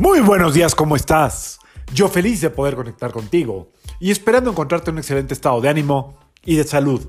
Muy 0.00 0.20
buenos 0.20 0.54
días, 0.54 0.74
¿cómo 0.74 0.96
estás? 0.96 1.58
Yo 1.92 2.08
feliz 2.08 2.40
de 2.40 2.48
poder 2.48 2.74
conectar 2.74 3.12
contigo 3.12 3.70
y 4.00 4.10
esperando 4.10 4.50
encontrarte 4.50 4.88
en 4.88 4.94
un 4.94 5.00
excelente 5.00 5.34
estado 5.34 5.60
de 5.60 5.68
ánimo 5.68 6.18
y 6.42 6.56
de 6.56 6.64
salud. 6.64 7.02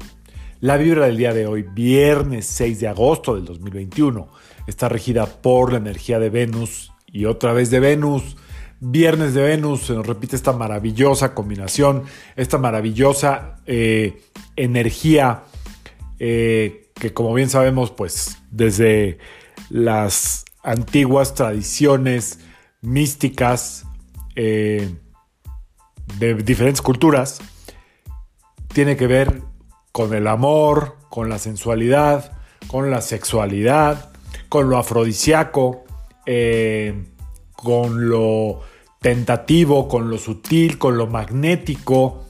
La 0.59 0.75
vibra 0.75 1.05
del 1.05 1.15
día 1.15 1.33
de 1.33 1.47
hoy, 1.47 1.63
viernes 1.63 2.48
6 2.48 2.81
de 2.81 2.89
agosto 2.89 3.35
del 3.35 3.45
2021, 3.45 4.27
está 4.67 4.89
regida 4.89 5.25
por 5.25 5.71
la 5.71 5.77
energía 5.77 6.20
de 6.20 6.30
Venus 6.30 6.91
y 7.07 7.23
otra 7.23 7.54
vez 7.54 7.70
de 7.71 7.80
Venus. 7.80 8.35
Viernes 8.81 9.34
de 9.35 9.44
Venus, 9.44 9.84
se 9.84 9.94
nos 9.94 10.05
repite 10.05 10.35
esta 10.35 10.52
maravillosa 10.52 11.34
combinación, 11.34 12.03
esta 12.35 12.58
maravillosa 12.58 13.62
eh, 13.67 14.21
energía 14.58 15.44
eh, 16.20 16.89
que 16.95 17.13
como 17.13 17.34
bien 17.34 17.49
sabemos, 17.49 17.89
pues 17.91 18.39
desde 18.52 19.17
las 19.70 20.44
antiguas 20.62 21.34
tradiciones, 21.35 22.39
místicas 22.81 23.85
eh, 24.35 24.90
de 26.17 26.35
diferentes 26.35 26.81
culturas 26.81 27.40
tiene 28.73 28.95
que 28.98 29.07
ver 29.07 29.41
con 29.91 30.13
el 30.13 30.27
amor, 30.27 30.98
con 31.09 31.30
la 31.30 31.38
sensualidad, 31.38 32.31
con 32.67 32.90
la 32.90 33.02
sexualidad, 33.02 34.12
con 34.49 34.70
lo 34.70 34.77
afrodisíaco, 34.77 35.84
eh, 36.26 37.05
con 37.54 38.09
lo 38.09 38.62
tentativo, 38.99 39.88
con 39.88 40.09
lo 40.09 40.18
sutil, 40.18 40.77
con 40.77 40.98
lo 40.98 41.07
magnético. 41.07 42.26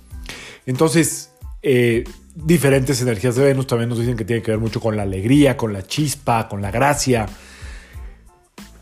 Entonces, 0.66 1.32
eh, 1.62 2.04
diferentes 2.34 3.02
energías 3.02 3.36
de 3.36 3.46
Venus 3.46 3.68
también 3.68 3.90
nos 3.90 4.00
dicen 4.00 4.16
que 4.16 4.26
tiene 4.26 4.42
que 4.42 4.52
ver 4.52 4.60
mucho 4.60 4.80
con 4.80 4.96
la 4.96 5.04
alegría, 5.04 5.58
con 5.58 5.74
la 5.74 5.84
chispa, 5.84 6.48
con 6.48 6.62
la 6.62 6.72
gracia. 6.72 7.28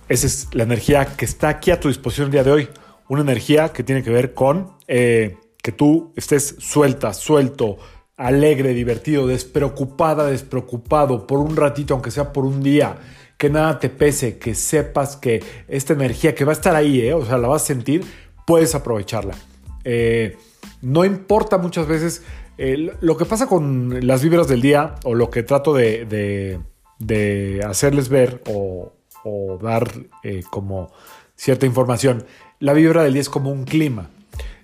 Esa 0.09 0.25
es 0.25 0.47
la 0.53 0.63
energía 0.63 1.05
que 1.05 1.23
está 1.23 1.49
aquí 1.49 1.69
a 1.69 1.79
tu 1.79 1.87
disposición 1.87 2.25
el 2.25 2.31
día 2.31 2.43
de 2.43 2.51
hoy. 2.51 2.69
Una 3.09 3.21
energía 3.21 3.69
que 3.69 3.83
tiene 3.83 4.01
que 4.01 4.09
ver 4.09 4.33
con 4.33 4.71
eh, 4.87 5.37
que 5.61 5.71
tú 5.71 6.13
estés 6.15 6.55
suelta, 6.57 7.13
suelto, 7.13 7.77
alegre, 8.17 8.73
divertido, 8.73 9.27
despreocupada, 9.27 10.25
despreocupado 10.25 11.27
por 11.27 11.37
un 11.37 11.55
ratito, 11.55 11.93
aunque 11.93 12.09
sea 12.09 12.33
por 12.33 12.45
un 12.45 12.63
día. 12.63 12.97
Que 13.37 13.51
nada 13.51 13.79
te 13.79 13.89
pese, 13.89 14.39
que 14.39 14.55
sepas 14.55 15.15
que 15.15 15.43
esta 15.67 15.93
energía 15.93 16.33
que 16.33 16.43
va 16.43 16.53
a 16.53 16.53
estar 16.53 16.75
ahí, 16.75 17.01
eh, 17.01 17.13
o 17.13 17.23
sea, 17.23 17.37
la 17.37 17.47
vas 17.47 17.61
a 17.61 17.65
sentir, 17.67 18.03
puedes 18.47 18.73
aprovecharla. 18.73 19.35
Eh, 19.83 20.37
no 20.81 21.05
importa 21.05 21.59
muchas 21.59 21.87
veces 21.87 22.23
lo 22.57 23.15
que 23.15 23.25
pasa 23.25 23.47
con 23.47 24.05
las 24.05 24.23
vibras 24.23 24.47
del 24.47 24.61
día 24.61 24.95
o 25.03 25.13
lo 25.13 25.29
que 25.29 25.43
trato 25.43 25.73
de, 25.73 26.59
de 26.97 27.63
hacerles 27.63 28.09
ver 28.09 28.43
o, 28.49 28.91
o 29.23 29.57
dar 29.61 29.91
eh, 30.23 30.41
como 30.49 30.91
cierta 31.35 31.65
información. 31.65 32.25
La 32.59 32.73
vibra 32.73 33.03
del 33.03 33.13
día 33.13 33.21
es 33.21 33.29
como 33.29 33.51
un 33.51 33.65
clima. 33.65 34.09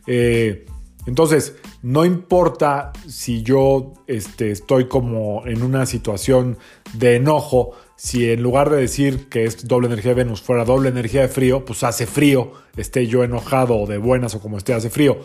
Eh, 0.07 0.65
entonces, 1.05 1.55
no 1.83 2.03
importa 2.03 2.91
si 3.07 3.43
yo 3.43 3.93
este, 4.07 4.51
estoy 4.51 4.87
como 4.87 5.45
en 5.45 5.61
una 5.61 5.85
situación 5.85 6.57
de 6.93 7.15
enojo, 7.17 7.73
si 7.95 8.31
en 8.31 8.41
lugar 8.41 8.69
de 8.69 8.77
decir 8.77 9.29
que 9.29 9.45
es 9.45 9.67
doble 9.67 9.87
energía 9.87 10.11
de 10.11 10.23
Venus 10.23 10.41
fuera 10.41 10.65
doble 10.65 10.89
energía 10.89 11.21
de 11.21 11.27
frío, 11.27 11.63
pues 11.63 11.83
hace 11.83 12.07
frío, 12.07 12.53
esté 12.75 13.05
yo 13.05 13.23
enojado 13.23 13.77
o 13.77 13.87
de 13.87 13.99
buenas 13.99 14.33
o 14.35 14.41
como 14.41 14.57
esté, 14.57 14.73
hace 14.73 14.89
frío. 14.89 15.19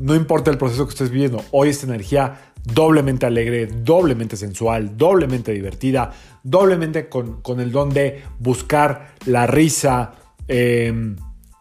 No 0.00 0.16
importa 0.16 0.50
el 0.50 0.58
proceso 0.58 0.84
que 0.84 0.90
estés 0.90 1.10
viviendo, 1.10 1.44
hoy 1.52 1.68
esta 1.68 1.86
energía 1.86 2.52
doblemente 2.64 3.26
alegre, 3.26 3.66
doblemente 3.66 4.36
sensual, 4.36 4.96
doblemente 4.96 5.52
divertida, 5.52 6.12
doblemente 6.42 7.08
con, 7.08 7.60
el 7.60 7.70
don 7.70 7.90
de 7.90 8.22
buscar 8.38 9.14
la 9.26 9.46
risa, 9.46 10.14
em, 10.48 11.16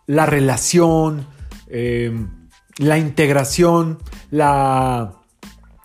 la 0.08 0.26
relación, 0.26 1.28
em, 1.70 2.30
la 2.78 2.98
integración, 2.98 4.00
la, 4.32 5.14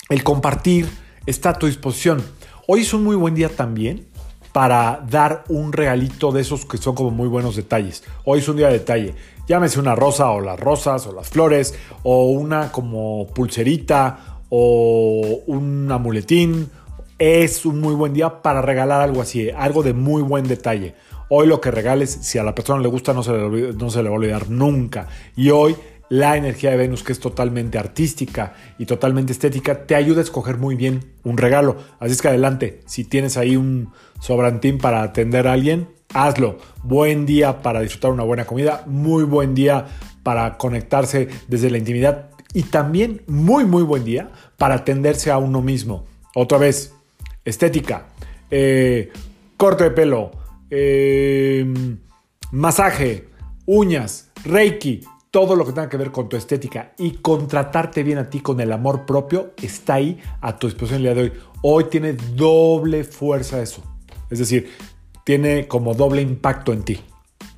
el 0.09 0.23
compartir, 0.23 0.89
está 1.27 1.51
a 1.51 1.59
tu 1.59 1.67
disposición. 1.67 2.23
Hoy 2.67 2.81
es 2.81 2.95
un 2.95 3.03
muy 3.03 3.17
buen 3.17 3.35
día 3.35 3.49
también 3.49 4.07
para 4.53 5.05
dar 5.09 5.45
un 5.49 5.73
regalito 5.73 6.33
de 6.33 6.41
esos 6.41 6.65
que 6.65 6.79
son 6.79 6.95
como 6.95 7.11
muy 7.11 7.29
buenos 7.29 7.57
detalles. 7.57 8.05
Hoy 8.25 8.39
es 8.39 8.49
un 8.49 8.57
día 8.57 8.69
de 8.69 8.75
detalle. 8.75 9.15
Llámese 9.47 9.79
una 9.81 9.95
rosa 9.95 10.31
o 10.31 10.41
las 10.41 10.59
rosas 10.59 11.07
o 11.07 11.13
las 11.13 11.29
flores 11.29 11.75
o 12.03 12.31
una 12.31 12.73
como 12.73 13.27
pulserita 13.29 14.38
o 14.51 15.43
un 15.47 15.91
amuletín. 15.91 16.71
Es 17.19 17.67
un 17.67 17.81
muy 17.81 17.95
buen 17.95 18.15
día 18.15 18.43
para 18.43 18.63
regalar 18.63 19.01
algo 19.01 19.21
así, 19.21 19.51
algo 19.51 19.83
de 19.83 19.93
muy 19.93 20.23
buen 20.23 20.47
detalle. 20.47 20.95
Hoy 21.29 21.47
lo 21.47 21.61
que 21.61 21.71
regales, 21.71 22.11
si 22.23 22.39
a 22.39 22.45
la 22.45 22.55
persona 22.55 22.81
le 22.81 22.89
gusta, 22.89 23.13
no 23.13 23.23
se 23.23 23.33
le, 23.33 23.73
no 23.73 23.91
se 23.91 24.03
le 24.03 24.09
va 24.09 24.15
a 24.15 24.19
olvidar 24.19 24.49
nunca. 24.49 25.09
Y 25.37 25.51
hoy 25.51 25.77
la 26.09 26.37
energía 26.37 26.71
de 26.71 26.77
Venus, 26.77 27.03
que 27.03 27.13
es 27.13 27.21
totalmente 27.21 27.79
artística 27.79 28.55
y 28.79 28.87
totalmente 28.87 29.33
estética, 29.33 29.87
te 29.87 29.95
ayuda 29.95 30.21
a 30.21 30.23
escoger 30.23 30.57
muy 30.57 30.75
bien 30.75 31.13
un 31.25 31.37
regalo. 31.37 31.77
Así 31.99 32.13
es 32.13 32.23
que 32.23 32.29
adelante, 32.29 32.81
si 32.87 33.05
tienes 33.05 33.37
ahí 33.37 33.57
un 33.57 33.93
sobrantín 34.21 34.79
para 34.79 35.03
atender 35.03 35.47
a 35.47 35.53
alguien, 35.53 35.89
hazlo. 36.15 36.59
Buen 36.83 37.27
día 37.27 37.61
para 37.61 37.81
disfrutar 37.81 38.13
una 38.13 38.23
buena 38.23 38.47
comida, 38.47 38.85
muy 38.87 39.25
buen 39.25 39.55
día 39.55 39.87
para 40.23 40.57
conectarse 40.57 41.29
desde 41.47 41.71
la 41.71 41.79
intimidad 41.79 42.31
y 42.53 42.65
también 42.65 43.23
muy, 43.27 43.65
muy 43.65 43.83
buen 43.83 44.05
día 44.05 44.31
para 44.57 44.77
atenderse 44.77 45.31
a 45.31 45.39
uno 45.39 45.63
mismo. 45.63 46.07
Otra 46.35 46.59
vez, 46.59 46.95
estética, 47.45 48.09
eh, 48.51 49.11
corte 49.57 49.85
de 49.85 49.91
pelo, 49.91 50.31
eh, 50.71 51.67
masaje, 52.53 53.29
uñas, 53.67 54.31
reiki, 54.45 55.03
todo 55.31 55.57
lo 55.57 55.67
que 55.67 55.73
tenga 55.73 55.89
que 55.89 55.97
ver 55.97 56.11
con 56.11 56.29
tu 56.29 56.37
estética 56.37 56.93
y 56.99 57.13
con 57.13 57.49
tratarte 57.49 58.03
bien 58.03 58.19
a 58.19 58.31
ti 58.31 58.41
con 58.41 58.61
el 58.61 58.73
amor 58.73 59.05
propio 59.05 59.53
está 59.63 59.95
ahí 59.95 60.19
a 60.41 60.57
tu 60.57 60.67
disposición 60.67 60.99
el 60.99 61.03
día 61.03 61.15
de 61.15 61.23
hoy. 61.23 61.33
Hoy 61.63 61.85
tiene 61.85 62.15
doble 62.15 63.05
fuerza 63.05 63.61
eso. 63.61 63.83
Es 64.31 64.39
decir, 64.39 64.71
tiene 65.25 65.69
como 65.69 65.95
doble 65.95 66.23
impacto 66.23 66.73
en 66.73 66.83
ti. 66.83 67.01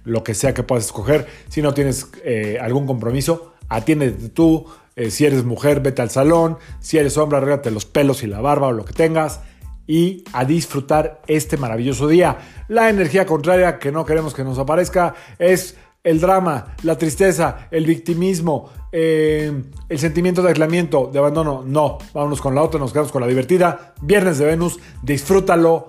Lo 0.05 0.25
que 0.25 0.35
sea 0.35 0.55
que 0.55 0.63
puedas 0.63 0.87
escoger. 0.87 1.27
Si 1.49 1.63
no 1.63 1.75
tienes 1.75 2.11
eh, 2.25 2.59
algún 2.61 2.87
compromiso, 2.87 3.55
atiéndete 3.69 4.31
tú, 4.31 4.67
eh, 4.97 5.11
si 5.11 5.27
eres 5.27 5.45
mujer, 5.45 5.81
vete 5.81 6.03
al 6.03 6.11
salón, 6.11 6.59
si 6.81 6.99
eres 6.99 7.17
hombre, 7.17 7.39
arréglate 7.39 7.71
los 7.71 7.85
pelos 7.85 8.23
y 8.23 8.27
la 8.27 8.41
barba 8.41 8.69
o 8.69 8.73
lo 8.73 8.85
que 8.85 8.93
tengas 8.93 9.41
y 9.87 10.25
a 10.33 10.45
disfrutar 10.45 11.21
este 11.27 11.57
maravilloso 11.57 12.07
día. 12.07 12.39
La 12.69 12.91
energía 12.91 13.27
contraria 13.27 13.79
que 13.79 13.91
no 13.91 14.05
queremos 14.05 14.35
que 14.35 14.45
nos 14.45 14.59
aparezca 14.59 15.15
es 15.39 15.77
el 16.05 16.21
drama, 16.21 16.77
la 16.83 16.97
tristeza, 16.97 17.69
el 17.71 17.87
victimismo, 17.87 18.71
eh, 18.93 19.53
el 19.89 19.99
sentimiento 19.99 20.43
de 20.43 20.51
aislamiento, 20.51 21.11
de 21.13 21.19
abandono. 21.19 21.65
No, 21.67 21.99
vámonos 22.15 22.41
con 22.41 22.55
la 22.55 22.63
otra, 22.63 22.79
nos 22.79 22.93
quedamos 22.93 23.13
con 23.13 23.21
la 23.21 23.27
divertida. 23.27 23.95
Viernes 24.01 24.39
de 24.39 24.47
Venus, 24.47 24.79
disfrútalo. 25.03 25.89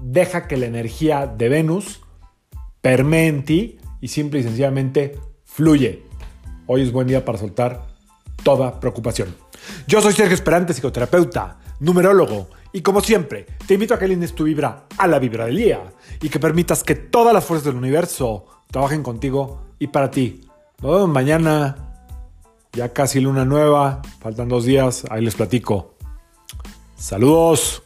Deja 0.00 0.46
que 0.46 0.56
la 0.56 0.66
energía 0.66 1.26
de 1.26 1.48
Venus 1.48 2.02
permee 2.82 3.28
en 3.28 3.44
ti 3.44 3.78
y 4.00 4.08
simple 4.08 4.40
y 4.40 4.42
sencillamente 4.42 5.18
fluye. 5.44 6.02
Hoy 6.66 6.82
es 6.82 6.92
buen 6.92 7.06
día 7.06 7.24
para 7.24 7.38
soltar 7.38 7.93
toda 8.44 8.78
preocupación. 8.78 9.34
Yo 9.88 10.00
soy 10.00 10.12
Sergio 10.12 10.34
Esperante, 10.34 10.72
psicoterapeuta, 10.72 11.58
numerólogo, 11.80 12.48
y 12.72 12.82
como 12.82 13.00
siempre, 13.00 13.46
te 13.66 13.74
invito 13.74 13.94
a 13.94 13.98
que 13.98 14.04
alines 14.04 14.34
tu 14.34 14.44
vibra 14.44 14.86
a 14.98 15.06
la 15.06 15.18
vibra 15.18 15.46
del 15.46 15.56
día 15.56 15.92
y 16.20 16.28
que 16.28 16.40
permitas 16.40 16.82
que 16.82 16.94
todas 16.94 17.32
las 17.32 17.44
fuerzas 17.44 17.66
del 17.66 17.76
universo 17.76 18.46
trabajen 18.70 19.02
contigo 19.02 19.62
y 19.78 19.86
para 19.88 20.10
ti. 20.10 20.48
Nos 20.82 20.92
vemos 20.92 21.08
mañana, 21.08 21.76
ya 22.72 22.92
casi 22.92 23.20
luna 23.20 23.44
nueva, 23.44 24.02
faltan 24.20 24.48
dos 24.48 24.64
días, 24.64 25.04
ahí 25.08 25.24
les 25.24 25.36
platico. 25.36 25.94
Saludos. 26.96 27.83